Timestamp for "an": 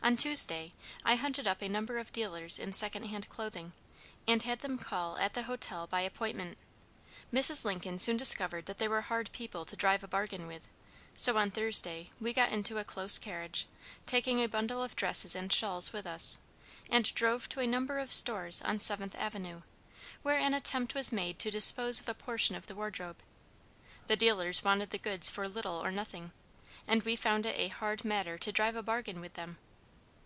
20.38-20.54